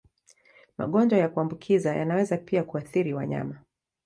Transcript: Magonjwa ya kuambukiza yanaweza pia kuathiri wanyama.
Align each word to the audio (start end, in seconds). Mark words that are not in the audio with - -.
Magonjwa 0.77 1.19
ya 1.19 1.29
kuambukiza 1.29 1.95
yanaweza 1.95 2.37
pia 2.37 2.63
kuathiri 2.63 3.13
wanyama. 3.13 3.59